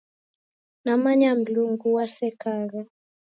Namanya 0.83 1.31
Mlungu 1.39 1.87
wasekagha. 1.95 2.81